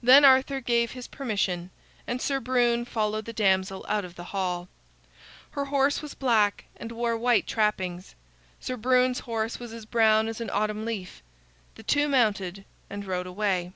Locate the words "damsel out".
3.32-4.04